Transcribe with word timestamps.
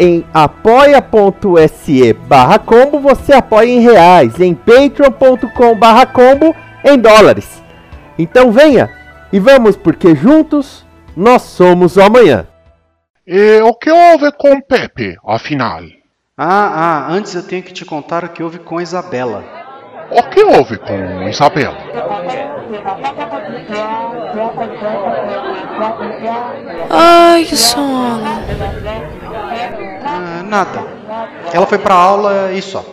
Em 0.00 0.24
apoia.se 0.32 2.12
barra 2.12 2.58
combo 2.58 3.00
você 3.00 3.32
apoia 3.32 3.68
em 3.68 3.80
reais, 3.80 4.38
em 4.40 4.54
patreon.com 4.54 5.76
barra 5.76 6.06
combo 6.06 6.54
em 6.84 6.96
dólares. 6.96 7.62
Então 8.16 8.52
venha 8.52 8.88
e 9.32 9.40
vamos 9.40 9.76
porque 9.76 10.14
juntos 10.14 10.86
nós 11.16 11.42
somos 11.42 11.96
o 11.96 12.02
amanhã. 12.02 12.46
E 13.26 13.60
o 13.60 13.74
que 13.74 13.90
houve 13.90 14.30
com 14.32 14.60
Pepe, 14.60 15.16
afinal? 15.26 15.82
Ah, 16.36 17.06
ah, 17.06 17.12
antes 17.12 17.34
eu 17.34 17.42
tenho 17.42 17.64
que 17.64 17.72
te 17.72 17.84
contar 17.84 18.22
o 18.24 18.28
que 18.28 18.42
houve 18.42 18.60
com 18.60 18.80
Isabela. 18.80 19.44
O 20.10 20.22
que 20.22 20.42
houve 20.44 20.78
com 20.78 21.28
Isabela? 21.28 21.76
Ai, 26.88 27.44
que 27.44 27.56
sono. 27.56 28.22
Ah, 30.10 30.42
nada. 30.42 30.86
Ela 31.52 31.66
foi 31.66 31.78
pra 31.78 31.94
aula 31.94 32.52
e 32.52 32.62
só. 32.62 32.84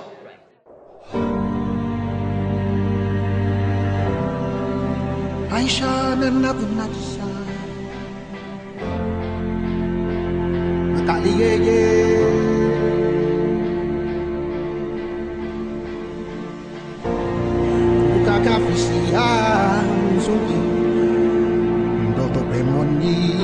Ndoto 22.10 22.40
pemoni 22.52 23.38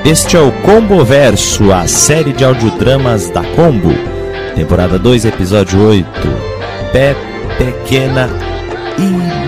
Este 0.04 0.36
é 0.36 0.40
o 0.40 0.52
Combo 0.64 1.06
Verso, 1.06 1.72
a 1.72 1.88
série 1.88 2.34
de 2.34 2.44
audiodramas 2.44 3.30
da 3.30 3.44
Combo. 3.56 3.94
Temporada 4.56 4.98
2, 4.98 5.26
episódio 5.26 5.80
8. 5.80 6.10
Pé 6.92 7.16
Pequena 7.60 8.28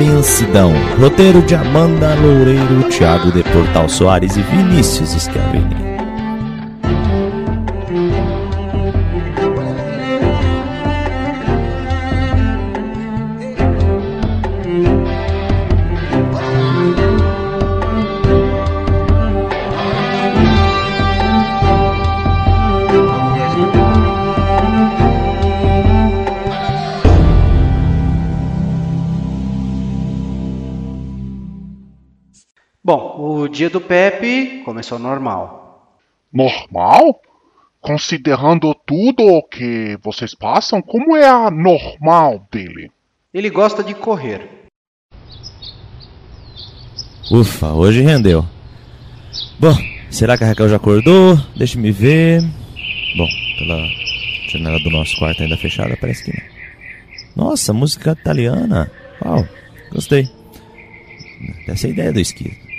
Imensidão. 0.01 0.73
Roteiro 0.99 1.43
de 1.43 1.53
Amanda 1.53 2.15
Loureiro, 2.15 2.89
Thiago 2.89 3.31
de 3.31 3.43
Portal 3.43 3.87
Soares 3.87 4.35
e 4.35 4.41
Vinícius 4.41 5.11
Schiavini. 5.11 5.90
Bom, 32.91 33.15
o 33.19 33.47
dia 33.47 33.69
do 33.69 33.79
Pepe 33.79 34.63
começou 34.65 34.99
normal. 34.99 35.95
Normal? 36.33 37.21
Considerando 37.79 38.75
tudo 38.85 39.25
o 39.25 39.41
que 39.41 39.97
vocês 40.03 40.35
passam, 40.35 40.81
como 40.81 41.15
é 41.15 41.25
a 41.25 41.49
normal 41.49 42.45
dele? 42.51 42.91
Ele 43.33 43.49
gosta 43.49 43.81
de 43.81 43.93
correr. 43.93 44.41
Ufa, 47.31 47.71
hoje 47.71 48.01
rendeu. 48.01 48.45
Bom, 49.57 49.73
será 50.09 50.37
que 50.37 50.43
a 50.43 50.47
Raquel 50.47 50.67
já 50.67 50.75
acordou? 50.75 51.37
Deixa 51.55 51.79
me 51.79 51.93
ver. 51.93 52.41
Bom, 53.15 53.27
pela 53.57 53.87
janela 54.49 54.79
do 54.79 54.89
nosso 54.89 55.17
quarto 55.17 55.41
ainda 55.41 55.55
fechada, 55.55 55.95
parece 55.95 56.25
que 56.25 56.33
não. 57.37 57.45
Nossa, 57.45 57.71
música 57.71 58.17
italiana. 58.19 58.91
Uau, 59.23 59.47
gostei. 59.93 60.29
Essa 61.65 61.87
é 61.87 61.89
a 61.89 61.93
ideia 61.93 62.11
do 62.11 62.19
esqui. 62.19 62.70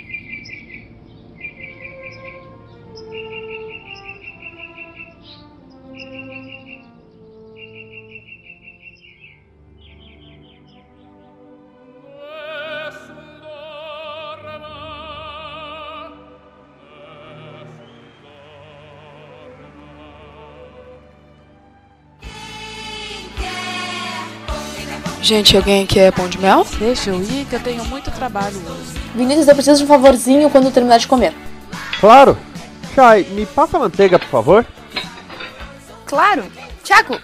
Gente, 25.23 25.55
alguém 25.55 25.85
quer 25.85 26.11
pão 26.11 26.27
de 26.27 26.37
mel? 26.37 26.67
Deixa 26.77 27.09
eu 27.09 27.21
ir 27.23 27.45
que 27.45 27.55
eu 27.55 27.59
tenho 27.61 27.85
muito 27.85 28.11
trabalho 28.11 28.57
hoje. 28.57 28.99
Vinícius, 29.15 29.47
eu 29.47 29.55
preciso 29.55 29.77
de 29.77 29.85
um 29.85 29.87
favorzinho 29.87 30.49
quando 30.49 30.69
terminar 30.69 30.97
de 30.97 31.07
comer. 31.07 31.33
Claro. 32.01 32.37
Chay, 32.93 33.23
me 33.31 33.45
passa 33.45 33.77
a 33.77 33.79
manteiga, 33.79 34.19
por 34.19 34.27
favor. 34.27 34.65
Claro. 36.05 36.43
Tiago, 36.83 37.17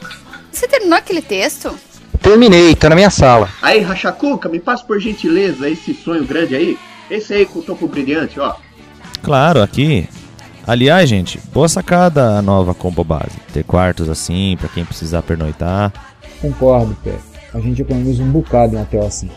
você 0.50 0.66
terminou 0.66 0.98
aquele 0.98 1.22
texto? 1.22 1.78
Terminei, 2.22 2.74
tá 2.74 2.88
na 2.88 2.96
minha 2.96 3.10
sala. 3.10 3.50
Aí, 3.62 3.82
Rachacuca, 3.82 4.48
me 4.48 4.62
passa 4.62 4.86
por 4.86 4.98
gentileza 4.98 5.70
esse 5.70 5.94
sonho 5.94 6.26
grande 6.26 6.56
aí. 6.56 6.80
Esse 7.12 7.34
aí 7.34 7.46
com 7.46 7.60
o 7.60 7.64
topo 7.64 7.86
brilhante, 7.86 8.40
ó. 8.40 8.56
Claro, 9.22 9.62
aqui. 9.62 10.08
Aliás, 10.66 11.10
gente, 11.10 11.38
boa 11.52 11.68
sacada 11.68 12.38
a 12.38 12.42
nova 12.42 12.74
combo 12.74 13.04
base. 13.04 13.38
Ter 13.52 13.66
quartos 13.66 14.08
assim, 14.08 14.56
pra 14.58 14.70
quem 14.70 14.86
precisar 14.86 15.22
pernoitar. 15.22 15.92
Concordo, 16.40 16.96
Pé. 17.04 17.29
A 17.54 17.60
gente 17.60 17.82
economiza 17.82 18.24
um 18.24 18.32
bocado 18.32 18.76
em 18.76 18.78
um 18.78 18.82
hotel 18.82 19.06
assim. 19.06 19.30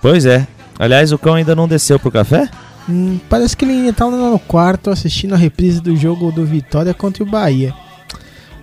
Pois 0.00 0.24
é. 0.24 0.46
Aliás, 0.78 1.12
o 1.12 1.18
cão 1.18 1.34
ainda 1.34 1.54
não 1.54 1.68
desceu 1.68 1.98
pro 1.98 2.10
café? 2.10 2.48
Hum, 2.88 3.18
parece 3.28 3.56
que 3.56 3.64
ele 3.64 3.72
ainda 3.72 3.92
tá 3.92 4.06
lá 4.06 4.30
no 4.30 4.38
quarto 4.38 4.90
assistindo 4.90 5.34
a 5.34 5.36
reprise 5.36 5.80
do 5.80 5.94
jogo 5.96 6.32
do 6.32 6.46
Vitória 6.46 6.94
contra 6.94 7.22
o 7.22 7.26
Bahia. 7.26 7.74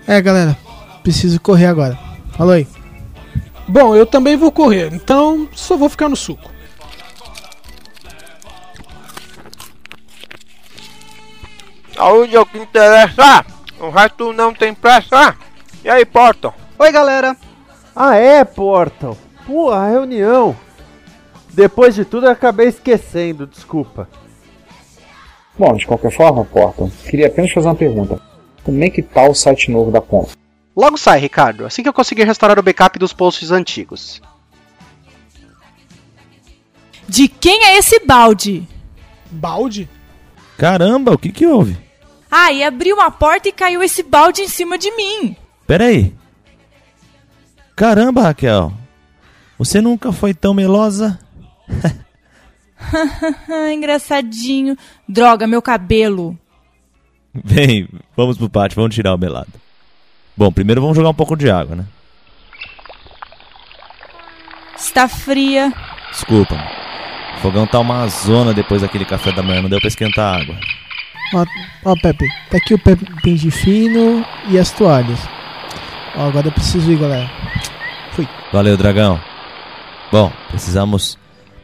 É, 0.08 0.22
galera, 0.22 0.58
preciso 1.04 1.40
correr 1.40 1.68
agora. 1.68 1.98
Falou 2.36 2.54
aí. 2.54 2.68
Bom, 3.68 3.96
eu 3.96 4.06
também 4.06 4.38
vou 4.38 4.52
correr, 4.52 4.94
então 4.94 5.48
só 5.54 5.76
vou 5.76 5.90
ficar 5.90 6.10
no 6.10 6.16
suco. 6.16 6.52
Saúde 11.96 12.36
é 12.36 12.40
o 12.40 12.46
que 12.46 12.58
interessa. 12.58 13.46
O 13.80 13.90
resto 13.90 14.34
não 14.34 14.54
tem 14.54 14.74
pressa. 14.74 15.36
E 15.84 15.90
aí, 15.90 16.06
Porton? 16.06 16.54
Oi, 16.78 16.92
galera. 16.92 17.36
Ah, 17.96 18.16
é, 18.16 18.44
Portal. 18.44 19.18
Pô, 19.46 19.72
a 19.72 19.88
reunião. 19.88 20.56
Depois 21.54 21.96
de 21.96 22.04
tudo, 22.04 22.26
eu 22.26 22.32
acabei 22.32 22.68
esquecendo, 22.68 23.48
desculpa. 23.48 24.10
Bom, 25.58 25.74
de 25.76 25.88
qualquer 25.88 26.12
forma, 26.12 26.44
Portal, 26.44 26.92
queria 27.10 27.28
apenas 27.28 27.52
fazer 27.52 27.68
uma 27.68 27.76
pergunta. 27.76 28.20
Como 28.64 28.84
é 28.84 28.90
que 28.90 29.02
tá 29.02 29.24
o 29.24 29.34
site 29.34 29.72
novo 29.72 29.92
da 29.92 30.02
Combo? 30.02 30.30
Logo 30.76 30.98
sai, 30.98 31.20
Ricardo, 31.20 31.66
assim 31.66 31.82
que 31.82 31.88
eu 31.88 31.94
conseguir 31.94 32.26
restaurar 32.26 32.60
o 32.60 32.64
backup 32.64 33.00
dos 33.00 33.14
posts 33.14 33.52
antigos. 33.52 34.22
De 37.08 37.30
quem 37.30 37.64
é 37.66 37.78
esse 37.78 38.00
balde? 38.00 38.68
Balde? 39.32 39.88
Caramba, 40.58 41.14
o 41.14 41.18
que 41.18 41.32
que 41.32 41.46
houve? 41.46 41.78
Ah, 42.30 42.52
e 42.52 42.64
abriu 42.64 42.96
uma 42.96 43.10
porta 43.10 43.48
e 43.48 43.54
caiu 43.54 43.82
esse 43.82 44.04
balde 44.04 44.42
em 44.42 44.48
cima 44.50 44.78
de 44.78 44.92
mim. 44.92 45.38
Pera 45.66 45.86
aí. 45.86 46.14
Caramba, 47.76 48.22
Raquel. 48.22 48.72
Você 49.58 49.82
nunca 49.82 50.12
foi 50.12 50.34
tão 50.34 50.54
melosa? 50.54 51.20
Engraçadinho. 53.74 54.78
Droga, 55.08 55.48
meu 55.48 55.62
cabelo. 55.62 56.38
Vem, 57.34 57.88
vamos 58.16 58.38
pro 58.38 58.50
pátio, 58.50 58.78
vamos 58.78 58.96
tirar 58.96 59.14
o 59.14 59.18
melado. 59.18 59.52
Bom, 60.38 60.52
primeiro 60.52 60.82
vamos 60.82 60.96
jogar 60.96 61.10
um 61.10 61.14
pouco 61.14 61.36
de 61.36 61.50
água, 61.50 61.76
né? 61.76 61.86
Está 64.78 65.08
fria. 65.08 65.74
Desculpa. 66.12 66.56
O 67.38 67.42
fogão 67.42 67.68
tá 67.68 67.80
uma 67.80 68.08
zona 68.08 68.54
depois 68.54 68.82
daquele 68.82 69.06
café 69.06 69.32
da 69.32 69.44
manhã, 69.44 69.62
não 69.62 69.70
deu 69.70 69.80
pra 69.80 69.88
esquentar 69.88 70.34
a 70.34 70.42
água. 70.42 70.56
Ó, 71.34 71.46
ó, 71.86 71.96
Pepe, 72.02 72.26
tá 72.50 72.58
aqui 72.58 72.74
o 72.74 72.80
Pepe 72.80 73.06
pente 73.22 73.52
fino 73.52 74.26
e 74.50 74.58
as 74.58 74.72
toalhas. 74.72 75.20
Ó, 76.18 76.28
agora 76.28 76.48
eu 76.48 76.52
preciso 76.52 76.92
ir, 76.92 76.98
galera. 76.98 77.30
Fui. 78.12 78.28
Valeu, 78.52 78.78
dragão. 78.78 79.20
Bom, 80.12 80.32
precisamos 80.50 81.18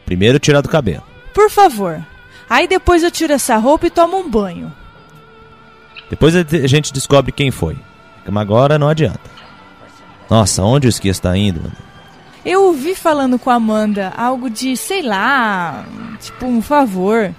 primeiro 0.04 0.38
tirar 0.38 0.60
do 0.60 0.68
cabelo. 0.68 1.02
Por 1.34 1.50
favor. 1.50 2.04
Aí 2.48 2.68
depois 2.68 3.02
eu 3.02 3.10
tiro 3.10 3.32
essa 3.32 3.56
roupa 3.56 3.86
e 3.86 3.90
tomo 3.90 4.18
um 4.18 4.28
banho. 4.28 4.72
Depois 6.10 6.36
a 6.36 6.44
gente 6.66 6.92
descobre 6.92 7.32
quem 7.32 7.50
foi. 7.50 7.76
Mas 8.28 8.42
agora 8.42 8.78
não 8.78 8.88
adianta. 8.88 9.30
Nossa, 10.28 10.62
onde 10.62 10.86
o 10.86 10.90
esqui 10.90 11.08
está 11.08 11.36
indo? 11.36 11.60
mano? 11.62 11.76
Eu 12.44 12.64
ouvi 12.64 12.94
falando 12.94 13.38
com 13.38 13.50
a 13.50 13.54
Amanda 13.54 14.12
algo 14.16 14.50
de, 14.50 14.76
sei 14.76 15.00
lá, 15.02 15.84
tipo 16.20 16.44
um 16.44 16.60
favor. 16.60 17.32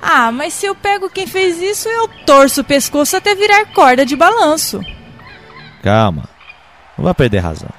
Ah, 0.00 0.32
mas 0.32 0.52
se 0.52 0.66
eu 0.66 0.74
pego 0.74 1.08
quem 1.08 1.26
fez 1.26 1.60
isso, 1.62 1.88
eu 1.88 2.08
torço 2.26 2.60
o 2.60 2.64
pescoço 2.64 3.16
até 3.16 3.34
virar 3.34 3.66
corda 3.66 4.04
de 4.04 4.16
balanço. 4.16 4.80
Calma. 5.82 6.31
Não 6.96 7.04
vai 7.04 7.14
perder 7.14 7.38
razão. 7.38 7.70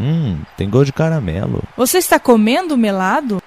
Hum, 0.00 0.42
tem 0.56 0.68
gosto 0.68 0.86
de 0.86 0.92
caramelo. 0.92 1.62
Você 1.76 1.98
está 1.98 2.18
comendo 2.20 2.76
melado? 2.76 3.42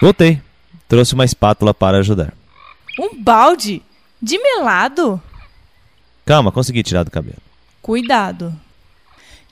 Voltei. 0.00 0.40
Trouxe 0.88 1.14
uma 1.14 1.24
espátula 1.24 1.72
para 1.72 1.98
ajudar. 1.98 2.32
Um 2.98 3.22
balde? 3.22 3.82
De 4.20 4.38
melado? 4.38 5.22
Calma, 6.26 6.52
consegui 6.52 6.82
tirar 6.82 7.04
do 7.04 7.10
cabelo. 7.10 7.38
Cuidado. 7.80 8.54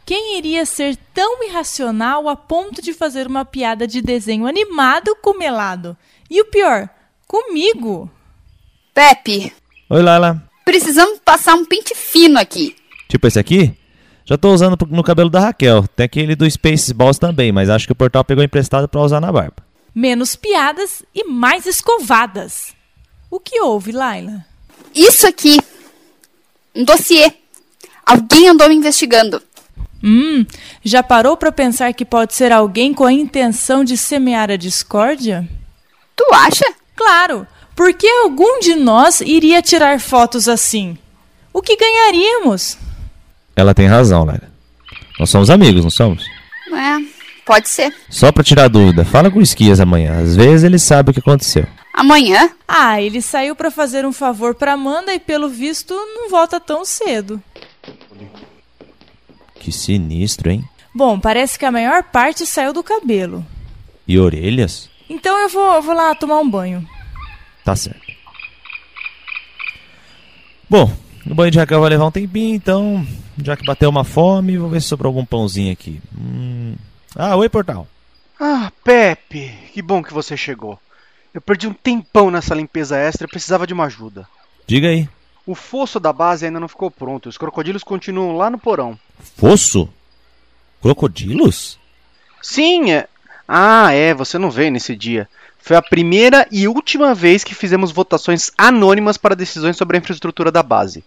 Quem 0.05 0.39
iria 0.39 0.65
ser 0.65 0.97
tão 1.12 1.44
irracional 1.44 2.29
a 2.29 2.37
ponto 2.37 2.81
de 2.81 2.93
fazer 2.94 3.27
uma 3.27 3.44
piada 3.44 3.87
de 3.87 4.01
desenho 4.01 4.47
animado 4.47 5.15
com 5.23 5.37
melado? 5.37 5.97
E 6.31 6.41
o 6.41 6.47
pior, 6.47 6.89
comigo? 7.27 8.11
Pepe, 8.99 9.53
Oi, 9.91 10.03
Laila. 10.03 10.43
precisamos 10.65 11.21
passar 11.25 11.55
um 11.55 11.65
pente 11.65 11.95
fino 11.95 12.37
aqui. 12.37 12.75
Tipo 13.09 13.29
esse 13.29 13.39
aqui? 13.39 13.73
Já 14.25 14.37
tô 14.37 14.53
usando 14.53 14.77
no 14.91 15.05
cabelo 15.05 15.31
da 15.31 15.39
Raquel. 15.39 15.87
Tem 15.95 16.03
aquele 16.03 16.35
do 16.35 16.50
Spaceballs 16.50 17.17
também, 17.17 17.53
mas 17.53 17.71
acho 17.71 17.87
que 17.87 17.93
o 17.93 17.95
portal 17.97 18.25
pegou 18.25 18.43
emprestado 18.43 18.89
pra 18.89 19.00
usar 19.00 19.21
na 19.21 19.31
barba. 19.31 19.62
Menos 19.95 20.35
piadas 20.35 21.05
e 21.15 21.23
mais 21.23 21.65
escovadas. 21.65 22.75
O 23.31 23.39
que 23.39 23.61
houve, 23.61 23.93
Laila? 23.93 24.45
Isso 24.93 25.29
aqui. 25.29 25.61
Um 26.75 26.83
dossiê. 26.83 27.33
Alguém 28.05 28.49
andou 28.49 28.69
me 28.69 28.75
investigando. 28.75 29.41
Hum, 30.03 30.44
já 30.83 31.05
parou 31.05 31.37
pra 31.37 31.53
pensar 31.53 31.94
que 31.94 32.05
pode 32.05 32.35
ser 32.35 32.51
alguém 32.51 32.93
com 32.93 33.05
a 33.05 33.12
intenção 33.12 33.85
de 33.85 33.97
semear 33.97 34.51
a 34.51 34.56
discórdia? 34.56 35.49
Tu 36.17 36.25
acha? 36.35 36.65
Claro, 36.97 37.47
porque 37.79 38.09
algum 38.09 38.59
de 38.59 38.75
nós 38.75 39.21
iria 39.21 39.63
tirar 39.63 40.01
fotos 40.01 40.49
assim? 40.49 40.99
O 41.53 41.63
que 41.63 41.77
ganharíamos? 41.77 42.77
Ela 43.55 43.73
tem 43.73 43.87
razão, 43.87 44.25
Laila. 44.25 44.51
Nós 45.17 45.31
somos 45.31 45.49
amigos, 45.49 45.85
não 45.85 45.91
somos? 45.91 46.25
É, 46.73 46.99
pode 47.47 47.69
ser. 47.69 47.95
Só 48.11 48.33
pra 48.33 48.43
tirar 48.43 48.67
dúvida, 48.67 49.05
fala 49.05 49.31
com 49.31 49.39
o 49.39 49.43
Esquias 49.43 49.79
amanhã. 49.79 50.21
Às 50.21 50.35
vezes 50.35 50.65
ele 50.65 50.77
sabe 50.77 51.13
o 51.13 51.15
que 51.15 51.21
aconteceu. 51.21 51.69
Amanhã? 51.95 52.51
Ah, 52.67 53.01
ele 53.01 53.23
saiu 53.23 53.55
pra 53.55 53.71
fazer 53.71 54.05
um 54.05 54.13
favor 54.13 54.57
pra 54.57 54.73
Amanda 54.73 55.15
e 55.15 55.21
pelo 55.21 55.49
visto 55.49 55.95
não 55.95 56.29
volta 56.29 56.59
tão 56.59 56.85
cedo. 56.85 57.41
Que 59.61 59.71
sinistro, 59.71 60.51
hein? 60.51 60.65
Bom, 60.93 61.21
parece 61.21 61.57
que 61.57 61.65
a 61.65 61.71
maior 61.71 62.03
parte 62.03 62.45
saiu 62.45 62.73
do 62.73 62.83
cabelo. 62.83 63.47
E 64.05 64.19
orelhas? 64.19 64.91
Então 65.09 65.39
eu 65.39 65.49
vou, 65.49 65.75
eu 65.77 65.83
vou 65.83 65.95
lá 65.95 66.13
tomar 66.17 66.41
um 66.41 66.51
banho. 66.51 66.85
Tá 67.69 67.76
certo. 67.76 68.00
Bom, 70.70 70.91
o 71.26 71.35
banho 71.35 71.50
de 71.50 71.59
Raquel 71.59 71.82
vai 71.82 71.91
levar 71.91 72.06
um 72.06 72.11
tempinho, 72.11 72.55
então, 72.55 73.06
já 73.44 73.59
que 73.59 73.67
bateu 73.67 73.91
uma 73.91 74.05
fome, 74.05 74.56
vou 74.56 74.70
ver 74.70 74.81
se 74.81 74.88
sobrou 74.88 75.11
algum 75.11 75.23
pãozinho 75.23 75.70
aqui. 75.70 76.00
Hum... 76.19 76.76
Ah, 77.15 77.37
oi, 77.37 77.47
portal. 77.50 77.87
Ah, 78.41 78.73
Pepe, 78.82 79.53
que 79.75 79.82
bom 79.82 80.03
que 80.03 80.15
você 80.15 80.35
chegou. 80.35 80.79
Eu 81.35 81.43
perdi 81.43 81.67
um 81.67 81.75
tempão 81.75 82.31
nessa 82.31 82.55
limpeza 82.55 82.97
extra 82.97 83.26
e 83.26 83.31
precisava 83.31 83.67
de 83.67 83.75
uma 83.75 83.85
ajuda. 83.85 84.26
Diga 84.67 84.88
aí. 84.88 85.06
O 85.44 85.55
fosso 85.55 86.00
da 86.00 86.11
base 86.11 86.47
ainda 86.47 86.59
não 86.59 86.69
ficou 86.69 86.91
pronto. 86.91 87.29
Os 87.29 87.37
crocodilos 87.37 87.85
continuam 87.85 88.35
lá 88.35 88.49
no 88.49 88.59
porão. 88.59 88.99
Fosso? 89.37 89.91
Crocodilos? 90.81 91.79
Sim, 92.41 92.93
é. 92.93 93.06
Ah, 93.47 93.93
é, 93.93 94.15
você 94.15 94.38
não 94.38 94.50
veio 94.50 94.73
nesse 94.73 94.97
dia. 94.97 95.29
Foi 95.69 95.76
a 95.76 95.82
primeira 95.82 96.49
e 96.50 96.67
última 96.67 97.15
vez 97.15 97.44
que 97.44 97.55
fizemos 97.55 97.93
votações 97.93 98.50
anônimas 98.56 99.19
para 99.19 99.37
decisões 99.37 99.76
sobre 99.76 99.99
a 99.99 100.00
infraestrutura 100.00 100.50
da 100.50 100.62
base. 100.62 101.05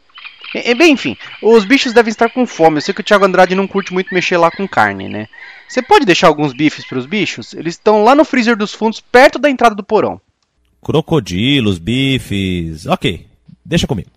E, 0.53 0.75
bem, 0.75 0.93
enfim, 0.93 1.17
os 1.41 1.65
bichos 1.65 1.93
devem 1.93 2.11
estar 2.11 2.29
com 2.29 2.45
fome. 2.45 2.77
Eu 2.77 2.81
sei 2.81 2.93
que 2.93 3.01
o 3.01 3.03
Thiago 3.03 3.25
Andrade 3.25 3.55
não 3.55 3.67
curte 3.67 3.91
muito 3.91 4.13
mexer 4.13 4.37
lá 4.37 4.51
com 4.51 4.67
carne, 4.67 5.09
né? 5.09 5.27
Você 5.67 5.81
pode 5.81 6.05
deixar 6.05 6.27
alguns 6.27 6.53
bifes 6.53 6.85
para 6.85 6.99
os 6.99 7.07
bichos? 7.07 7.55
Eles 7.55 7.73
estão 7.73 8.03
lá 8.03 8.13
no 8.13 8.23
freezer 8.23 8.55
dos 8.55 8.71
fundos, 8.71 9.01
perto 9.01 9.39
da 9.39 9.49
entrada 9.49 9.73
do 9.73 9.83
porão. 9.83 10.21
Crocodilos, 10.79 11.79
bifes. 11.79 12.85
Ok, 12.85 13.25
deixa 13.65 13.87
comigo. 13.87 14.11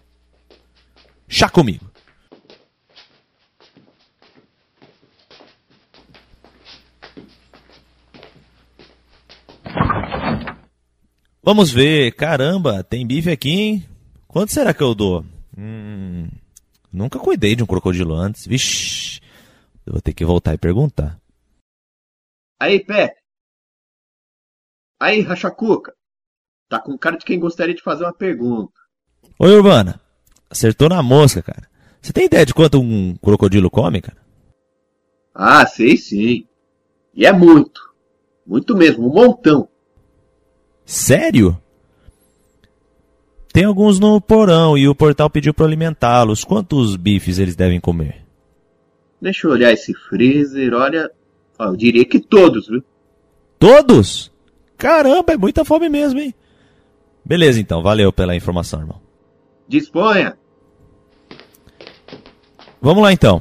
Chá 1.27 1.49
comigo. 1.49 1.87
Vamos 11.45 11.71
ver. 11.71 12.13
Caramba, 12.13 12.83
tem 12.83 13.07
bife 13.07 13.31
aqui, 13.31 13.51
hein? 13.51 13.89
Quanto 14.27 14.51
será 14.51 14.73
que 14.73 14.83
eu 14.83 14.95
dou? 14.95 15.23
Hum, 15.57 16.27
nunca 16.91 17.19
cuidei 17.19 17.55
de 17.55 17.63
um 17.63 17.67
crocodilo 17.67 18.15
antes. 18.15 18.47
Vixe, 18.47 19.21
eu 19.87 19.93
vou 19.93 20.01
ter 20.01 20.15
que 20.15 20.25
voltar 20.25 20.55
e 20.55 20.59
perguntar. 20.59 21.21
Aí, 22.59 22.83
Pé. 22.83 23.15
Aí, 24.99 25.21
Rachacuca. 25.21 25.95
Tá 26.67 26.81
com 26.81 26.97
cara 26.97 27.19
de 27.19 27.27
quem 27.27 27.39
gostaria 27.39 27.75
de 27.75 27.83
fazer 27.83 28.05
uma 28.05 28.15
pergunta. 28.15 28.73
Oi, 29.39 29.55
Urbana. 29.55 30.01
Acertou 30.49 30.89
na 30.89 31.03
mosca, 31.03 31.43
cara. 31.43 31.69
Você 32.01 32.11
tem 32.11 32.25
ideia 32.25 32.47
de 32.47 32.55
quanto 32.55 32.81
um 32.81 33.15
crocodilo 33.17 33.71
come, 33.71 34.01
cara? 34.01 34.17
Ah, 35.35 35.67
sei 35.67 35.99
sim. 35.99 36.49
E 37.13 37.27
é 37.27 37.33
muito. 37.33 37.83
Muito 38.47 38.75
mesmo, 38.75 39.07
um 39.07 39.13
montão. 39.13 39.69
Sério? 40.85 41.59
Tem 43.53 43.65
alguns 43.65 44.01
no 44.01 44.21
porão 44.21 44.77
e 44.77 44.89
o 44.89 44.95
portal 44.95 45.31
pediu 45.31 45.55
para 45.55 45.65
alimentá-los. 45.65 46.43
Quantos 46.45 46.97
bifes 46.97 47.39
eles 47.39 47.55
devem 47.55 47.81
comer? 47.81 48.25
Deixa 49.23 49.47
eu 49.47 49.53
olhar 49.53 49.73
esse 49.73 49.95
freezer, 49.95 50.75
olha. 50.75 51.11
Ó, 51.59 51.67
eu 51.67 51.77
diria 51.77 52.05
que 52.05 52.19
todos, 52.19 52.67
viu? 52.67 52.83
Todos? 53.59 54.31
Caramba, 54.77 55.35
é 55.35 55.37
muita 55.37 55.65
fome 55.65 55.89
mesmo, 55.89 56.21
hein? 56.21 56.35
Beleza, 57.25 57.61
então. 57.61 57.83
Valeu 57.83 58.13
pela 58.13 58.35
informação, 58.35 58.81
irmão. 58.81 59.01
Disponha. 59.69 60.37
Vamos 62.83 63.03
lá, 63.03 63.13
então. 63.13 63.41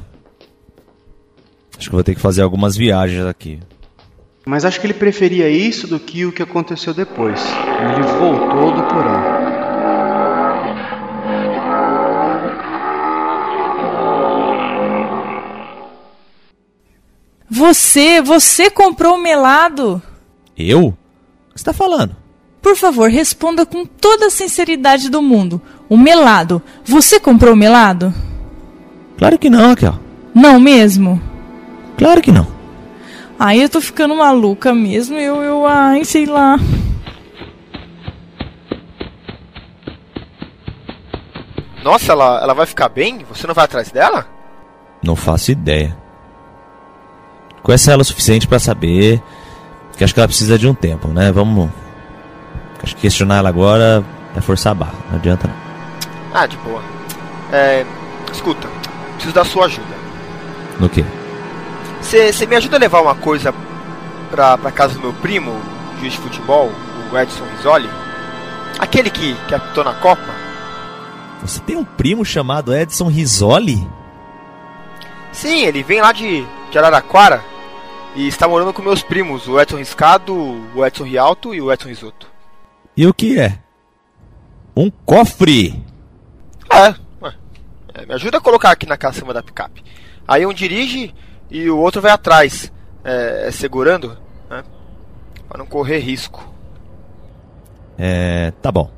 Acho 1.76 1.88
que 1.90 1.94
vou 1.94 2.04
ter 2.04 2.14
que 2.14 2.20
fazer 2.20 2.42
algumas 2.42 2.76
viagens 2.76 3.26
aqui. 3.26 3.60
Mas 4.46 4.64
acho 4.64 4.80
que 4.80 4.86
ele 4.86 4.94
preferia 4.94 5.48
isso 5.48 5.86
do 5.86 5.98
que 5.98 6.26
o 6.26 6.32
que 6.32 6.42
aconteceu 6.42 6.92
depois. 6.92 7.40
Ele 7.80 8.02
voltou 8.18 8.72
do 8.72 8.82
porão. 8.84 9.44
Você, 17.48 18.20
você 18.20 18.70
comprou 18.70 19.14
o 19.14 19.22
melado. 19.22 20.02
Eu? 20.56 20.94
que 21.54 21.60
você 21.60 21.64
tá 21.64 21.72
falando? 21.72 22.16
Por 22.60 22.76
favor, 22.76 23.08
responda 23.08 23.64
com 23.64 23.86
toda 23.86 24.26
a 24.26 24.30
sinceridade 24.30 25.08
do 25.08 25.22
mundo. 25.22 25.62
O 25.88 25.96
melado. 25.96 26.60
Você 26.84 27.20
comprou 27.20 27.54
o 27.54 27.56
melado? 27.56 28.12
Claro 29.16 29.38
que 29.38 29.48
não, 29.48 29.68
Raquel. 29.68 29.98
Não 30.34 30.58
mesmo? 30.58 31.20
Claro 31.96 32.20
que 32.20 32.32
não. 32.32 32.53
Ai, 33.46 33.62
eu 33.62 33.68
tô 33.68 33.78
ficando 33.78 34.16
maluca 34.16 34.72
mesmo. 34.72 35.18
Eu, 35.18 35.42
eu, 35.42 35.66
ai, 35.66 36.02
sei 36.02 36.24
lá. 36.24 36.58
Nossa, 41.82 42.12
ela, 42.12 42.40
ela 42.42 42.54
vai 42.54 42.64
ficar 42.64 42.88
bem? 42.88 43.22
Você 43.28 43.46
não 43.46 43.52
vai 43.52 43.66
atrás 43.66 43.90
dela? 43.90 44.26
Não 45.02 45.14
faço 45.14 45.52
ideia. 45.52 45.94
Conhece 47.62 47.90
ela 47.90 48.00
o 48.00 48.04
suficiente 48.06 48.48
pra 48.48 48.58
saber 48.58 49.22
que 49.94 50.02
acho 50.02 50.14
que 50.14 50.20
ela 50.20 50.28
precisa 50.28 50.58
de 50.58 50.66
um 50.66 50.72
tempo, 50.72 51.08
né? 51.08 51.30
Vamos. 51.30 51.68
Acho 52.82 52.96
que 52.96 53.02
questionar 53.02 53.36
ela 53.36 53.50
agora 53.50 54.02
é 54.34 54.40
forçar 54.40 54.72
a 54.72 54.74
barra. 54.74 54.94
Não 55.10 55.18
adianta 55.18 55.48
não. 55.48 55.56
Ah, 56.32 56.46
de 56.46 56.56
boa. 56.56 56.82
É. 57.52 57.84
Escuta, 58.32 58.66
preciso 59.16 59.34
da 59.34 59.44
sua 59.44 59.66
ajuda. 59.66 59.94
No 60.80 60.88
quê? 60.88 61.04
Você 62.04 62.46
me 62.46 62.54
ajuda 62.54 62.76
a 62.76 62.78
levar 62.78 63.00
uma 63.00 63.14
coisa 63.14 63.52
pra, 64.30 64.58
pra 64.58 64.70
casa 64.70 64.94
do 64.94 65.00
meu 65.00 65.12
primo, 65.14 65.58
juiz 65.98 66.12
de 66.12 66.18
futebol, 66.18 66.70
o 67.10 67.18
Edson 67.18 67.44
Risoli? 67.56 67.88
Aquele 68.78 69.08
que, 69.10 69.34
que 69.48 69.54
apitou 69.54 69.82
na 69.82 69.94
Copa? 69.94 70.34
Você 71.40 71.60
tem 71.60 71.76
um 71.76 71.84
primo 71.84 72.22
chamado 72.22 72.74
Edson 72.74 73.08
Risoli? 73.08 73.88
Sim, 75.32 75.64
ele 75.64 75.82
vem 75.82 76.02
lá 76.02 76.12
de, 76.12 76.46
de 76.70 76.78
Araraquara 76.78 77.42
e 78.14 78.28
está 78.28 78.46
morando 78.46 78.72
com 78.74 78.82
meus 78.82 79.02
primos, 79.02 79.48
o 79.48 79.58
Edson 79.58 79.78
Riscado, 79.78 80.34
o 80.74 80.84
Edson 80.84 81.04
Rialto 81.04 81.54
e 81.54 81.60
o 81.60 81.72
Edson 81.72 81.88
Risoto. 81.88 82.28
E 82.94 83.06
o 83.06 83.14
que 83.14 83.40
é? 83.40 83.58
Um 84.76 84.90
cofre! 84.90 85.82
É. 86.70 86.94
É, 87.94 88.04
me 88.04 88.12
ajuda 88.14 88.38
a 88.38 88.40
colocar 88.42 88.72
aqui 88.72 88.86
na 88.86 88.98
cima 89.12 89.32
da 89.32 89.42
picape. 89.42 89.82
Aí 90.28 90.44
um 90.44 90.52
dirige 90.52 91.14
e 91.54 91.70
o 91.70 91.78
outro 91.78 92.02
vai 92.02 92.10
atrás, 92.10 92.72
é, 93.04 93.48
segurando, 93.52 94.18
né? 94.50 94.64
Para 95.48 95.58
não 95.58 95.66
correr 95.66 95.98
risco. 95.98 96.52
É. 97.96 98.50
tá 98.60 98.72
bom. 98.72 98.90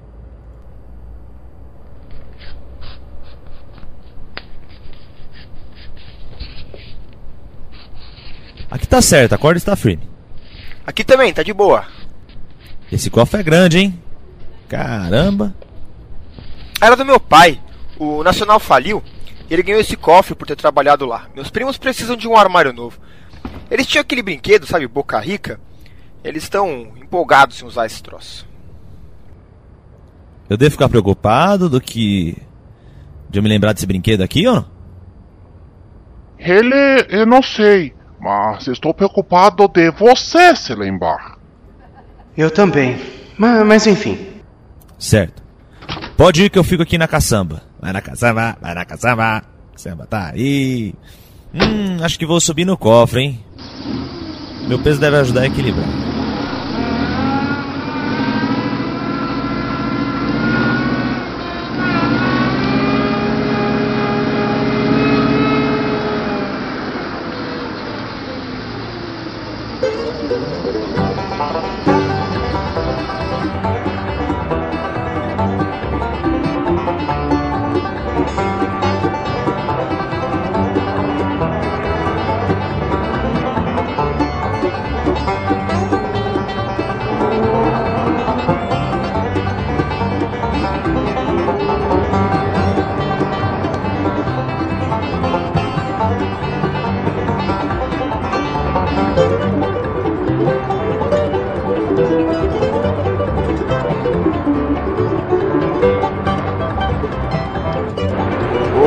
Aqui 8.70 8.88
tá 8.88 9.02
certo, 9.02 9.34
a 9.34 9.38
corda 9.38 9.58
está 9.58 9.76
firme. 9.76 10.08
Aqui 10.86 11.04
também, 11.04 11.34
tá 11.34 11.42
de 11.42 11.52
boa. 11.52 11.84
Esse 12.90 13.10
cofre 13.10 13.40
é 13.40 13.44
grande, 13.44 13.78
hein? 13.80 14.02
Caramba! 14.66 15.54
Era 16.80 16.96
do 16.96 17.04
meu 17.04 17.20
pai. 17.20 17.60
O 17.98 18.22
Nacional 18.22 18.58
faliu 18.58 19.02
ele 19.48 19.62
ganhou 19.62 19.80
esse 19.80 19.96
cofre 19.96 20.34
por 20.34 20.46
ter 20.46 20.56
trabalhado 20.56 21.06
lá. 21.06 21.28
Meus 21.34 21.50
primos 21.50 21.78
precisam 21.78 22.16
de 22.16 22.26
um 22.26 22.36
armário 22.36 22.72
novo. 22.72 22.98
Eles 23.70 23.86
tinham 23.86 24.02
aquele 24.02 24.22
brinquedo, 24.22 24.66
sabe, 24.66 24.86
Boca 24.86 25.18
Rica? 25.18 25.60
Eles 26.22 26.42
estão 26.42 26.92
empolgados 27.00 27.60
em 27.60 27.66
usar 27.66 27.86
esse 27.86 28.02
troço. 28.02 28.46
Eu 30.48 30.56
devo 30.56 30.72
ficar 30.72 30.88
preocupado 30.88 31.68
do 31.68 31.80
que. 31.80 32.36
de 33.28 33.38
eu 33.38 33.42
me 33.42 33.48
lembrar 33.48 33.72
desse 33.72 33.86
brinquedo 33.86 34.22
aqui 34.22 34.46
ou 34.46 34.56
não? 34.56 34.76
Ele, 36.38 37.06
eu 37.08 37.26
não 37.26 37.42
sei, 37.42 37.94
mas 38.20 38.66
estou 38.66 38.92
preocupado 38.92 39.68
de 39.68 39.90
você 39.90 40.54
se 40.54 40.74
lembrar. 40.74 41.38
Eu 42.36 42.50
também. 42.50 43.00
Mas, 43.38 43.66
mas 43.66 43.86
enfim. 43.86 44.18
Certo. 44.98 45.42
Pode 46.16 46.44
ir 46.44 46.50
que 46.50 46.58
eu 46.58 46.64
fico 46.64 46.82
aqui 46.82 46.98
na 46.98 47.08
caçamba. 47.08 47.62
Caçamba, 48.02 48.56
vai 48.60 48.74
na 48.74 48.84
caçamba. 48.84 49.42
Caçamba 49.72 50.06
tá 50.06 50.30
aí. 50.32 50.94
Hum, 51.54 52.02
acho 52.02 52.18
que 52.18 52.26
vou 52.26 52.40
subir 52.40 52.64
no 52.64 52.76
cofre, 52.76 53.22
hein? 53.22 53.44
Meu 54.68 54.78
peso 54.78 55.00
deve 55.00 55.16
ajudar 55.16 55.42
a 55.42 55.46
equilibrar. 55.46 56.05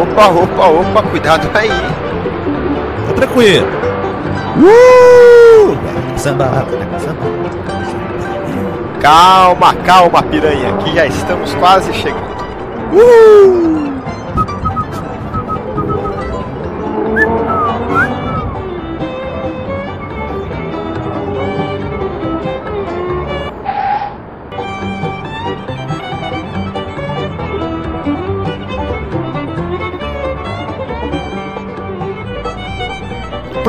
Opa, 0.01 0.27
opa, 0.27 0.67
opa, 0.67 1.03
cuidado 1.09 1.49
aí. 1.53 1.69
Tá 1.69 3.13
tranquilo. 3.15 3.67
Uh! 4.57 5.75
Na 5.75 6.11
caçamba. 6.11 6.65
Calma, 8.99 9.73
calma, 9.85 10.23
piranha, 10.23 10.73
que 10.77 10.93
já 10.93 11.05
estamos 11.05 11.53
quase 11.55 11.93
chegando. 11.93 12.29
Uh! 12.93 13.78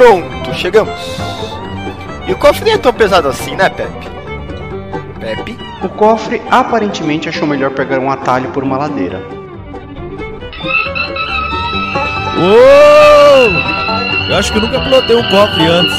Pronto, 0.00 0.54
chegamos. 0.54 0.98
E 2.26 2.32
o 2.32 2.36
cofre 2.38 2.64
nem 2.64 2.72
é 2.72 2.78
tão 2.78 2.90
pesado 2.90 3.28
assim, 3.28 3.54
né, 3.54 3.68
Pepe? 3.68 4.08
Pepe? 5.20 5.58
O 5.82 5.90
cofre 5.90 6.40
aparentemente 6.50 7.28
achou 7.28 7.46
melhor 7.46 7.72
pegar 7.72 7.98
um 7.98 8.10
atalho 8.10 8.48
por 8.48 8.62
uma 8.62 8.78
ladeira. 8.78 9.22
Uou! 12.38 13.50
Eu 14.30 14.36
acho 14.38 14.50
que 14.50 14.56
eu 14.56 14.62
nunca 14.62 14.80
pilotei 14.80 15.16
um 15.16 15.28
cofre 15.28 15.66
antes. 15.66 15.94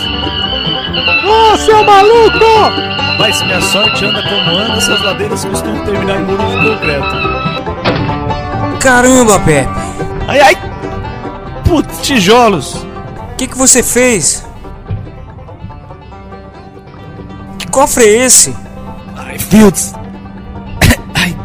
Ô, 1.24 1.56
seu 1.58 1.84
maluco! 1.84 2.40
Mas 3.20 3.36
se 3.36 3.46
minha 3.46 3.62
sorte 3.62 4.04
anda 4.04 4.24
como 4.24 4.58
anda, 4.58 4.78
essas 4.78 5.00
ladeiras 5.04 5.46
costumam 5.46 5.86
terminar 5.86 6.16
em 6.16 6.24
muros 6.24 6.50
de 6.50 6.58
concreto. 6.58 7.06
Caramba, 8.80 9.40
Pepe! 9.42 9.70
Ai, 10.28 10.40
ai! 10.40 10.58
Putz, 11.64 12.02
tijolos! 12.02 12.90
O 13.42 13.44
que, 13.44 13.54
que 13.54 13.58
você 13.58 13.82
fez? 13.82 14.46
Que 17.58 17.66
cofre 17.72 18.04
é 18.04 18.26
esse? 18.28 18.56
Ai, 19.16 19.40
Fields! 19.40 19.94
Ai! 21.16 21.36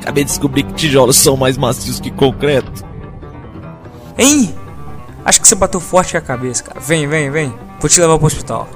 Acabei 0.00 0.24
de 0.24 0.30
descobrir 0.30 0.64
que 0.64 0.72
tijolos 0.72 1.16
são 1.16 1.36
mais 1.36 1.56
macios 1.56 2.00
que 2.00 2.10
concreto. 2.10 2.84
Hein? 4.18 4.52
Acho 5.24 5.40
que 5.40 5.46
você 5.46 5.54
bateu 5.54 5.78
forte 5.78 6.10
com 6.10 6.18
a 6.18 6.20
cabeça, 6.20 6.64
cara. 6.64 6.80
Vem, 6.80 7.06
vem, 7.06 7.30
vem. 7.30 7.54
Vou 7.78 7.88
te 7.88 8.00
levar 8.00 8.18
pro 8.18 8.26
hospital. 8.26 8.68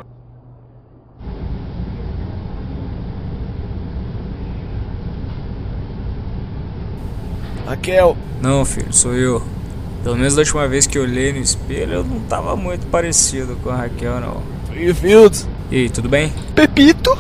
Raquel! 7.67 8.17
Não, 8.41 8.65
filho, 8.65 8.93
sou 8.93 9.15
eu. 9.15 9.60
Pelo 10.03 10.17
menos 10.17 10.35
da 10.35 10.41
última 10.41 10.67
vez 10.67 10.87
que 10.87 10.97
eu 10.97 11.03
olhei 11.03 11.33
no 11.33 11.41
espelho, 11.41 11.93
eu 11.95 12.05
não 12.05 12.21
tava 12.21 12.57
muito 12.57 12.87
parecido 12.87 13.57
com 13.63 13.71
a 13.71 13.77
Raquel, 13.77 14.21
não. 14.21 14.43
E 14.75 14.93
Fields? 14.95 15.47
E 15.71 15.77
aí, 15.77 15.91
tudo 15.91 16.09
bem? 16.09 16.33
Pepito? 16.55 17.17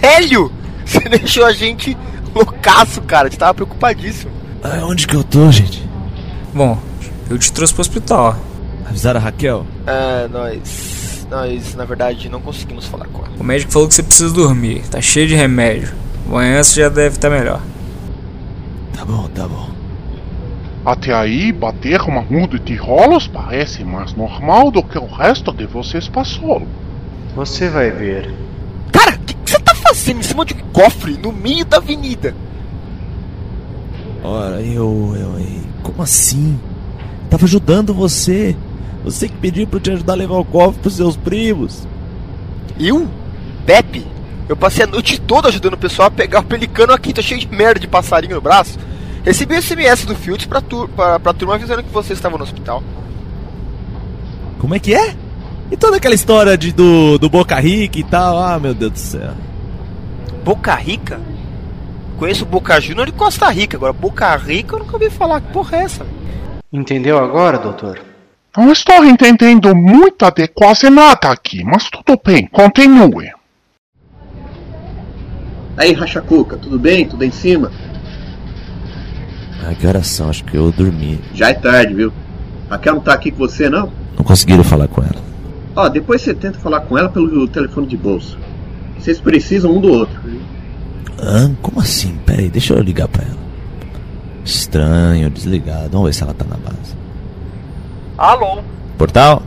Velho! 0.00 0.50
Você 0.84 1.00
deixou 1.08 1.44
a 1.44 1.52
gente 1.52 1.96
loucaço, 2.34 3.00
cara. 3.02 3.28
A 3.28 3.30
gente 3.30 3.38
tava 3.38 3.54
preocupadíssimo. 3.54 4.32
Ai, 4.62 4.82
onde 4.82 5.06
que 5.06 5.14
eu 5.14 5.22
tô, 5.22 5.50
gente? 5.52 5.88
Bom, 6.52 6.78
eu 7.30 7.38
te 7.38 7.52
trouxe 7.52 7.72
pro 7.72 7.82
hospital. 7.82 8.36
Avisaram 8.86 9.20
a 9.20 9.22
Raquel? 9.22 9.66
É, 9.86 10.26
nós. 10.28 11.26
nós, 11.30 11.74
na 11.74 11.84
verdade, 11.84 12.28
não 12.28 12.40
conseguimos 12.40 12.86
falar 12.86 13.06
com 13.06 13.24
ela. 13.24 13.34
O 13.38 13.44
médico 13.44 13.70
falou 13.70 13.86
que 13.86 13.94
você 13.94 14.02
precisa 14.02 14.32
dormir. 14.32 14.82
Tá 14.90 15.00
cheio 15.00 15.28
de 15.28 15.34
remédio. 15.34 15.92
Amanhã 16.26 16.62
você 16.62 16.80
já 16.80 16.88
deve 16.88 17.16
estar 17.16 17.30
melhor. 17.30 17.60
Tá 18.94 19.04
bom, 19.04 19.28
tá 19.28 19.46
bom. 19.46 19.77
Até 20.88 21.12
aí, 21.12 21.52
bater 21.52 22.00
uma 22.00 22.22
muda 22.22 22.58
de 22.58 22.64
tijolos 22.64 23.28
parece 23.28 23.84
mais 23.84 24.14
normal 24.14 24.70
do 24.70 24.82
que 24.82 24.96
o 24.96 25.04
resto 25.04 25.52
de 25.52 25.66
vocês 25.66 26.08
passou. 26.08 26.66
Você 27.36 27.68
vai 27.68 27.90
ver. 27.90 28.34
Cara, 28.90 29.14
o 29.14 29.18
que 29.18 29.34
que 29.34 29.50
você 29.50 29.58
tá 29.58 29.74
fazendo 29.74 30.20
em 30.20 30.22
cima 30.22 30.46
de 30.46 30.54
um 30.54 30.72
cofre 30.72 31.18
no 31.18 31.30
meio 31.30 31.66
da 31.66 31.76
avenida? 31.76 32.34
Ora, 34.24 34.62
eu, 34.62 35.14
eu, 35.14 35.38
eu. 35.38 35.60
Como 35.82 36.00
assim? 36.00 36.58
Tava 37.28 37.44
ajudando 37.44 37.92
você. 37.92 38.56
Você 39.04 39.28
que 39.28 39.36
pediu 39.36 39.66
pra 39.66 39.76
eu 39.76 39.82
te 39.82 39.90
ajudar 39.90 40.14
a 40.14 40.16
levar 40.16 40.38
o 40.38 40.44
cofre 40.46 40.80
pros 40.80 40.96
seus 40.96 41.18
primos. 41.18 41.86
Eu? 42.80 43.06
Pepe? 43.66 44.06
Eu 44.48 44.56
passei 44.56 44.84
a 44.84 44.86
noite 44.86 45.20
toda 45.20 45.48
ajudando 45.48 45.74
o 45.74 45.78
pessoal 45.78 46.08
a 46.08 46.10
pegar 46.10 46.40
o 46.40 46.44
pelicano 46.44 46.94
aqui, 46.94 47.12
tô 47.12 47.20
cheio 47.20 47.38
de 47.38 47.48
merda 47.48 47.78
de 47.78 47.86
passarinho 47.86 48.36
no 48.36 48.40
braço. 48.40 48.78
Recebi 49.28 49.56
o 49.56 49.62
SMS 49.62 50.06
do 50.06 50.14
Fields 50.14 50.46
pra, 50.46 50.62
tur 50.62 50.88
pra, 50.88 51.20
pra 51.20 51.34
turma 51.34 51.56
avisando 51.56 51.82
que 51.82 51.92
vocês 51.92 52.18
estavam 52.18 52.38
no 52.38 52.44
hospital. 52.44 52.82
Como 54.58 54.74
é 54.74 54.78
que 54.78 54.94
é? 54.94 55.14
E 55.70 55.76
toda 55.76 55.98
aquela 55.98 56.14
história 56.14 56.56
de, 56.56 56.72
do, 56.72 57.18
do 57.18 57.28
Boca 57.28 57.60
Rica 57.60 57.98
e 57.98 58.04
tal? 58.04 58.38
Ah, 58.38 58.58
meu 58.58 58.72
Deus 58.72 58.92
do 58.92 58.98
céu. 58.98 59.32
Boca 60.42 60.74
Rica? 60.74 61.20
Conheço 62.16 62.46
Boca 62.46 62.80
Júnior 62.80 63.06
e 63.06 63.12
Costa 63.12 63.50
Rica, 63.50 63.76
agora 63.76 63.92
Boca 63.92 64.34
Rica 64.34 64.76
eu 64.76 64.78
nunca 64.78 64.94
ouvi 64.94 65.10
falar. 65.10 65.42
Que 65.42 65.52
porra 65.52 65.76
é 65.76 65.82
essa? 65.82 66.06
Entendeu 66.72 67.18
agora, 67.18 67.58
doutor? 67.58 68.00
Não 68.56 68.72
estou 68.72 69.04
entendendo 69.04 69.76
muito 69.76 70.30
de 70.30 70.48
quase 70.48 70.88
nada 70.88 71.30
aqui, 71.30 71.62
mas 71.62 71.90
tudo 71.90 72.18
bem, 72.24 72.46
continue. 72.46 73.30
Aí, 75.76 75.92
Rachacuca, 75.92 76.56
tudo 76.56 76.78
bem? 76.78 77.06
Tudo 77.06 77.24
em 77.24 77.30
cima? 77.30 77.70
Ah, 79.64 79.74
que 79.74 79.86
horas 79.86 80.06
são? 80.06 80.28
Acho 80.30 80.44
que 80.44 80.56
eu 80.56 80.70
dormi. 80.72 81.20
Já 81.34 81.50
é 81.50 81.54
tarde, 81.54 81.94
viu? 81.94 82.12
Raquel 82.70 82.94
não 82.96 83.00
tá 83.02 83.12
aqui 83.14 83.30
com 83.30 83.38
você, 83.38 83.68
não? 83.68 83.90
Não 84.16 84.24
conseguiram 84.24 84.62
falar 84.64 84.88
com 84.88 85.02
ela. 85.02 85.22
Ó, 85.74 85.88
depois 85.88 86.22
você 86.22 86.34
tenta 86.34 86.58
falar 86.58 86.80
com 86.80 86.96
ela 86.98 87.08
pelo 87.08 87.46
telefone 87.48 87.86
de 87.86 87.96
bolso. 87.96 88.38
Vocês 88.98 89.20
precisam 89.20 89.72
um 89.76 89.80
do 89.80 89.88
outro. 89.88 90.18
Ah, 91.20 91.50
como 91.62 91.80
assim? 91.80 92.16
Pera 92.26 92.40
aí, 92.40 92.48
deixa 92.48 92.74
eu 92.74 92.80
ligar 92.82 93.08
pra 93.08 93.24
ela. 93.24 93.38
Estranho, 94.44 95.28
desligado. 95.30 95.90
Vamos 95.90 96.06
ver 96.08 96.12
se 96.14 96.22
ela 96.22 96.34
tá 96.34 96.44
na 96.44 96.56
base. 96.56 96.96
Alô? 98.16 98.62
Portal? 98.96 99.42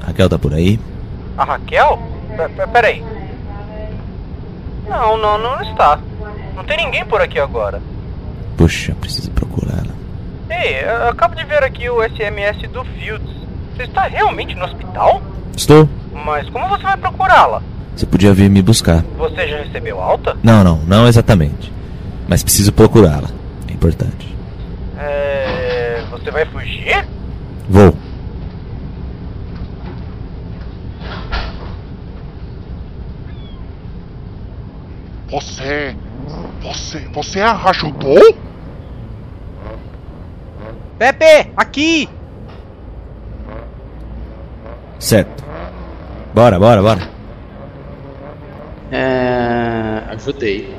Raquel 0.00 0.28
tá 0.28 0.38
por 0.38 0.54
aí? 0.54 0.78
A 1.36 1.44
Raquel? 1.44 1.98
P- 2.36 2.48
p- 2.48 2.66
Peraí. 2.68 3.02
Não, 4.88 5.16
não, 5.18 5.38
não 5.38 5.60
está. 5.62 5.98
Não 6.56 6.64
tem 6.64 6.76
ninguém 6.78 7.04
por 7.04 7.20
aqui 7.20 7.38
agora. 7.38 7.80
Puxa, 8.56 8.94
preciso 9.00 9.30
procurar 9.30 9.78
ela. 9.78 9.94
Ei, 10.50 10.82
eu 10.84 11.08
acabo 11.08 11.34
de 11.34 11.44
ver 11.44 11.62
aqui 11.62 11.88
o 11.88 12.02
SMS 12.02 12.68
do 12.68 12.84
Fields. 12.84 13.30
Você 13.74 13.84
está 13.84 14.02
realmente 14.02 14.54
no 14.54 14.64
hospital? 14.64 15.22
Estou. 15.56 15.88
Mas 16.12 16.48
como 16.50 16.68
você 16.68 16.82
vai 16.82 16.96
procurá-la? 16.96 17.62
Você 17.96 18.06
podia 18.06 18.32
vir 18.32 18.50
me 18.50 18.62
buscar. 18.62 19.02
Você 19.18 19.48
já 19.48 19.58
recebeu 19.58 20.00
alta? 20.00 20.36
Não, 20.42 20.62
não, 20.64 20.78
não 20.86 21.06
exatamente. 21.08 21.72
Mas 22.28 22.42
preciso 22.42 22.72
procurá-la. 22.72 23.28
É 23.68 23.72
importante. 23.72 24.36
É. 24.98 26.04
Você 26.10 26.30
vai 26.30 26.44
fugir? 26.46 27.06
Vou. 27.68 27.94
Você. 35.30 35.96
Você. 36.62 37.00
Você 37.12 37.40
a 37.40 37.52
ajudou? 37.70 38.34
Pepe, 40.98 41.50
aqui! 41.56 42.08
Certo. 44.98 45.42
Bora, 46.34 46.58
bora, 46.58 46.82
bora. 46.82 47.08
É. 48.92 50.02
Ajudei. 50.10 50.74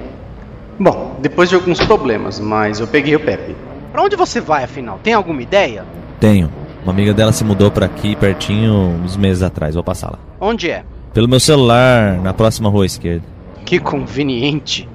Bom, 0.79 1.17
depois 1.19 1.49
de 1.49 1.55
alguns 1.55 1.79
problemas, 1.79 2.39
mas 2.39 2.79
eu 2.79 2.87
peguei 2.87 3.15
o 3.15 3.19
Pepe. 3.19 3.55
Pra 3.91 4.03
onde 4.03 4.15
você 4.15 4.39
vai, 4.39 4.63
afinal? 4.63 4.99
Tem 5.03 5.13
alguma 5.13 5.41
ideia? 5.41 5.85
Tenho. 6.19 6.51
Uma 6.83 6.91
amiga 6.91 7.13
dela 7.13 7.31
se 7.31 7.43
mudou 7.43 7.69
pra 7.69 7.85
aqui 7.85 8.15
pertinho 8.15 8.73
uns 8.73 9.17
meses 9.17 9.43
atrás. 9.43 9.75
Vou 9.75 9.83
passar 9.83 10.11
lá. 10.11 10.19
Onde 10.39 10.69
é? 10.69 10.83
Pelo 11.13 11.27
meu 11.27 11.39
celular, 11.39 12.19
na 12.19 12.33
próxima 12.33 12.69
rua 12.69 12.85
esquerda. 12.85 13.25
Que 13.65 13.79
conveniente. 13.79 14.87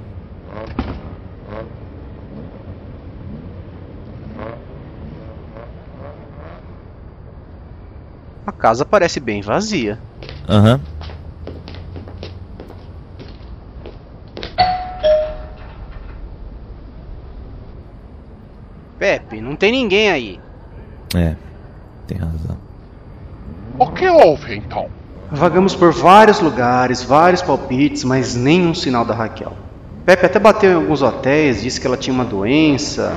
A 8.46 8.52
casa 8.52 8.84
parece 8.84 9.18
bem 9.18 9.42
vazia. 9.42 9.98
Aham. 10.48 10.80
Pepe, 18.98 19.40
não 19.40 19.56
tem 19.56 19.72
ninguém 19.72 20.10
aí. 20.10 20.40
É, 21.14 21.34
tem 22.06 22.18
razão. 22.18 22.56
O 23.78 23.88
que 23.88 24.08
houve 24.08 24.56
então? 24.56 24.88
Vagamos 25.30 25.74
por 25.74 25.92
vários 25.92 26.40
lugares, 26.40 27.02
vários 27.02 27.42
palpites, 27.42 28.04
mas 28.04 28.36
nenhum 28.36 28.72
sinal 28.72 29.04
da 29.04 29.12
Raquel. 29.12 29.52
Pepe 30.04 30.24
até 30.24 30.38
bateu 30.38 30.70
em 30.70 30.74
alguns 30.74 31.02
hotéis, 31.02 31.62
disse 31.62 31.80
que 31.80 31.86
ela 31.86 31.96
tinha 31.96 32.14
uma 32.14 32.24
doença. 32.24 33.12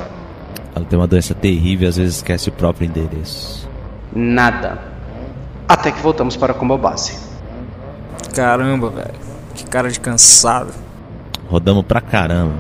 Ela 0.76 0.86
tem 0.86 0.98
uma 0.98 1.08
doença 1.08 1.36
terrível 1.36 1.86
e 1.86 1.90
às 1.90 1.98
vezes 1.98 2.16
esquece 2.16 2.50
o 2.50 2.52
próprio 2.52 2.88
endereço. 2.88 3.70
Nada. 4.14 4.89
Até 5.70 5.92
que 5.92 6.02
voltamos 6.02 6.36
para 6.36 6.52
a 6.52 6.56
Combo 6.56 6.80
Base. 6.80 7.16
Caramba, 8.36 8.90
velho. 8.90 9.14
Que 9.54 9.64
cara 9.66 9.92
de 9.92 10.00
cansado. 10.00 10.74
Rodamos 11.48 11.86
pra 11.86 12.02
caramba. 12.02 12.56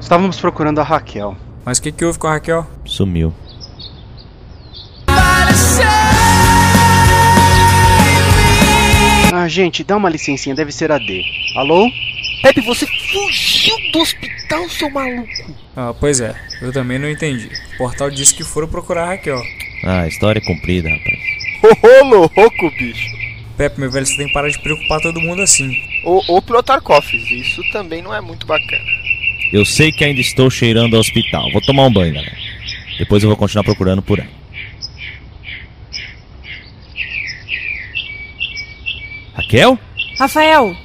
Estávamos 0.00 0.40
procurando 0.40 0.80
a 0.80 0.82
Raquel. 0.82 1.36
Mas 1.62 1.76
o 1.76 1.82
que, 1.82 1.92
que 1.92 2.02
houve 2.02 2.18
com 2.18 2.26
a 2.26 2.32
Raquel? 2.32 2.66
Sumiu. 2.86 3.34
Ah, 9.30 9.46
gente, 9.46 9.84
dá 9.84 9.98
uma 9.98 10.08
licencinha, 10.08 10.54
deve 10.54 10.72
ser 10.72 10.90
a 10.90 10.96
D. 10.96 11.22
Alô? 11.56 11.86
Pepe, 12.42 12.62
você 12.62 12.86
fugiu 12.86 13.76
do 13.92 13.98
hospital, 14.00 14.68
seu 14.70 14.88
maluco! 14.88 15.28
Ah, 15.76 15.92
pois 15.98 16.18
é. 16.20 16.34
Eu 16.62 16.72
também 16.72 16.98
não 16.98 17.10
entendi. 17.10 17.50
O 17.74 17.76
portal 17.76 18.08
disse 18.10 18.34
que 18.34 18.42
foram 18.42 18.68
procurar 18.68 19.04
a 19.04 19.06
Raquel. 19.08 19.42
Ah, 19.84 20.00
a 20.00 20.08
história 20.08 20.40
é 20.40 20.46
comprida, 20.46 20.88
rapaz. 20.88 21.33
Ô, 21.64 22.04
louco, 22.04 22.70
bicho! 22.78 23.08
Pepe, 23.56 23.80
meu 23.80 23.90
velho, 23.90 24.04
você 24.04 24.16
tem 24.16 24.26
que 24.26 24.32
parar 24.32 24.48
de 24.48 24.58
preocupar 24.58 25.00
todo 25.00 25.20
mundo 25.20 25.40
assim. 25.42 25.80
Ou, 26.04 26.22
ou 26.28 26.42
pilotar 26.42 26.80
cofres, 26.82 27.30
isso 27.30 27.62
também 27.72 28.02
não 28.02 28.14
é 28.14 28.20
muito 28.20 28.46
bacana. 28.46 28.84
Eu 29.52 29.64
sei 29.64 29.92
que 29.92 30.04
ainda 30.04 30.20
estou 30.20 30.50
cheirando 30.50 30.94
ao 30.94 31.00
hospital. 31.00 31.50
Vou 31.52 31.60
tomar 31.62 31.84
um 31.86 31.92
banho, 31.92 32.14
galera. 32.14 32.36
Depois 32.98 33.22
eu 33.22 33.28
vou 33.28 33.36
continuar 33.36 33.64
procurando 33.64 34.02
por 34.02 34.20
aí. 34.20 34.28
Raquel? 39.34 39.78
Rafael, 40.18 40.76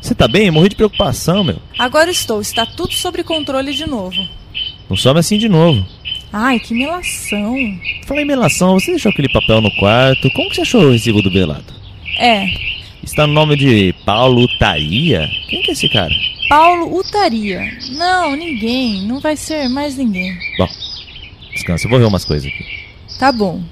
Você 0.00 0.14
tá 0.14 0.26
bem? 0.26 0.46
Eu 0.46 0.52
morri 0.52 0.68
de 0.70 0.76
preocupação, 0.76 1.44
meu. 1.44 1.60
agora 1.78 2.10
estou. 2.10 2.40
Está 2.40 2.64
tudo 2.64 2.92
sob 2.94 3.22
controle 3.24 3.72
de 3.74 3.86
novo. 3.86 4.16
Não 4.88 4.96
some 4.96 5.20
assim 5.20 5.38
de 5.38 5.48
novo. 5.48 5.86
Ai, 6.32 6.58
que 6.58 6.74
melação. 6.74 7.54
Falei 8.06 8.24
melação, 8.24 8.78
você 8.78 8.90
deixou 8.90 9.10
aquele 9.10 9.28
papel 9.28 9.60
no 9.60 9.70
quarto. 9.76 10.30
Como 10.32 10.48
que 10.50 10.56
você 10.56 10.62
achou 10.62 10.82
o 10.82 10.92
recibo 10.92 11.22
do 11.22 11.30
Belado? 11.30 11.72
É, 12.18 12.46
Está 13.02 13.26
no 13.26 13.32
nome 13.32 13.56
de 13.56 13.94
Paulo 14.04 14.46
Taria? 14.58 15.26
Quem 15.48 15.62
que 15.62 15.70
é 15.70 15.72
esse 15.72 15.88
cara? 15.88 16.12
Paulo 16.48 16.98
Utaria. 16.98 17.62
Não, 17.92 18.36
ninguém. 18.36 19.02
Não 19.06 19.18
vai 19.18 19.34
ser 19.34 19.68
mais 19.68 19.96
ninguém. 19.96 20.36
Bom, 20.58 20.68
descansa, 21.52 21.86
eu 21.86 21.90
vou 21.90 21.98
ver 21.98 22.04
umas 22.06 22.24
coisas 22.24 22.46
aqui. 22.52 22.64
Tá 23.18 23.32
bom. 23.32 23.62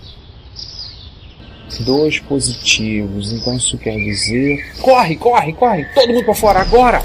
Dois 1.81 2.19
positivos, 2.21 3.33
então 3.33 3.57
isso 3.57 3.77
quer 3.77 3.97
dizer. 3.97 4.73
Corre, 4.81 5.16
corre, 5.16 5.53
corre! 5.53 5.85
Todo 5.95 6.09
mundo 6.14 6.25
pra 6.25 6.35
fora 6.35 6.61
agora! 6.61 7.03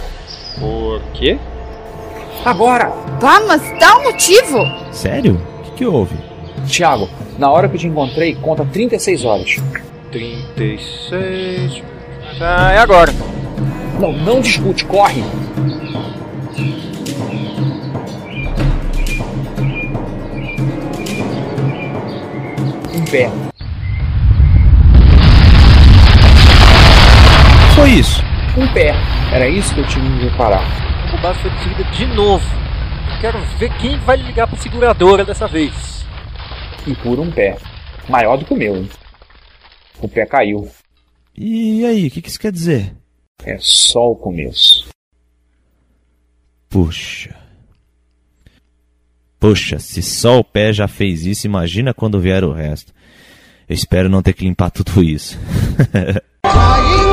O 0.61 1.01
quê? 1.13 1.37
Agora! 2.45 2.91
Tá, 3.19 3.41
mas 3.47 3.61
dá 3.79 3.97
um 3.97 4.03
motivo! 4.03 4.59
Sério? 4.91 5.39
O 5.59 5.63
que, 5.63 5.71
que 5.71 5.85
houve? 5.85 6.15
Tiago, 6.67 7.09
na 7.37 7.49
hora 7.49 7.67
que 7.67 7.75
eu 7.75 7.79
te 7.79 7.87
encontrei, 7.87 8.35
conta 8.35 8.65
36 8.65 9.25
horas. 9.25 9.55
36. 10.11 11.83
Ah, 12.39 12.71
é 12.71 12.79
agora. 12.79 13.13
Não, 13.99 14.11
não 14.11 14.41
discute, 14.41 14.85
corre! 14.85 15.23
Em 22.93 23.05
pé. 23.05 23.29
isso? 27.91 28.23
Um 28.57 28.67
pé. 28.67 28.95
Era 29.31 29.47
isso 29.47 29.73
que 29.73 29.81
eu 29.81 29.87
tinha 29.87 30.17
que 30.17 30.25
reparar. 30.25 30.90
A 31.21 31.25
base 31.25 31.39
foi 31.41 31.51
destruída 31.51 31.83
de 31.91 32.05
novo. 32.07 32.43
Quero 33.21 33.39
ver 33.59 33.71
quem 33.77 33.95
vai 33.99 34.17
ligar 34.17 34.47
pra 34.47 34.57
seguradora 34.57 35.23
dessa 35.23 35.47
vez. 35.47 36.03
E 36.87 36.95
por 36.95 37.19
um 37.19 37.29
pé. 37.29 37.59
Maior 38.09 38.37
do 38.37 38.45
que 38.45 38.55
o 38.55 38.57
meu, 38.57 38.75
hein? 38.75 38.89
O 40.01 40.07
pé 40.07 40.25
caiu. 40.25 40.67
E 41.37 41.85
aí, 41.85 42.07
o 42.07 42.09
que, 42.09 42.23
que 42.23 42.27
isso 42.27 42.39
quer 42.39 42.51
dizer? 42.51 42.95
É 43.45 43.55
só 43.59 44.09
o 44.09 44.15
começo. 44.15 44.89
Puxa. 46.67 47.35
Puxa, 49.39 49.77
se 49.77 50.01
só 50.01 50.39
o 50.39 50.43
pé 50.43 50.73
já 50.73 50.87
fez 50.87 51.23
isso, 51.23 51.45
imagina 51.45 51.93
quando 51.93 52.19
vier 52.19 52.43
o 52.43 52.51
resto. 52.51 52.91
Eu 53.69 53.75
espero 53.75 54.09
não 54.09 54.23
ter 54.23 54.33
que 54.33 54.43
limpar 54.43 54.71
tudo 54.71 55.03
isso. 55.03 55.37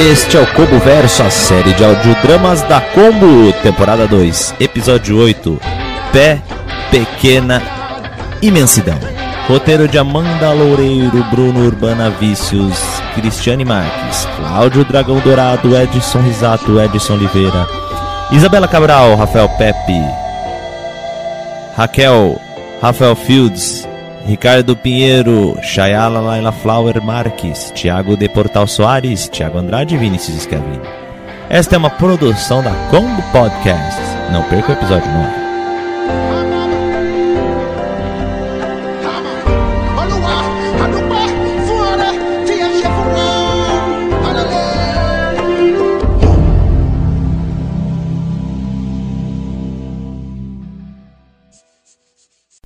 Este 0.00 0.38
é 0.38 0.40
o 0.40 0.46
Combo 0.54 0.78
Verso, 0.78 1.22
a 1.22 1.28
série 1.28 1.74
de 1.74 1.84
audiodramas 1.84 2.62
da 2.62 2.80
Combo, 2.80 3.52
temporada 3.62 4.08
2, 4.08 4.54
episódio 4.58 5.18
8, 5.18 5.60
Pé, 6.10 6.40
Pequena, 6.90 7.62
Imensidão. 8.40 8.98
Roteiro 9.46 9.86
de 9.86 9.98
Amanda 9.98 10.54
Loureiro, 10.54 11.22
Bruno 11.24 11.66
Urbana 11.66 12.08
Vícios, 12.08 12.78
Cristiane 13.14 13.62
Marques, 13.62 14.26
Cláudio 14.38 14.86
Dragão 14.86 15.18
Dourado, 15.18 15.76
Edson 15.76 16.20
Risato, 16.22 16.80
Edson 16.80 17.12
Oliveira, 17.14 17.66
Isabela 18.32 18.66
Cabral, 18.66 19.16
Rafael 19.16 19.50
Pepe, 19.50 20.00
Raquel, 21.76 22.40
Rafael 22.80 23.14
Fields, 23.14 23.86
Ricardo 24.30 24.76
Pinheiro, 24.76 25.58
Chayala 25.60 26.20
Laila 26.20 26.52
Flower 26.52 27.02
Marques, 27.02 27.72
Thiago 27.74 28.16
de 28.16 28.28
Portal 28.28 28.64
Soares, 28.68 29.28
Thiago 29.28 29.58
Andrade 29.58 29.96
e 29.96 29.98
Vinícius 29.98 30.44
Schiavini. 30.44 30.80
Esta 31.48 31.74
é 31.74 31.78
uma 31.78 31.90
produção 31.90 32.62
da 32.62 32.70
Combo 32.92 33.20
Podcast. 33.32 34.00
Não 34.30 34.44
perca 34.44 34.70
o 34.70 34.76
episódio 34.76 35.10
9. 35.10 35.39